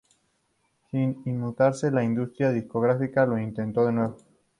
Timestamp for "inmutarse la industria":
1.27-2.51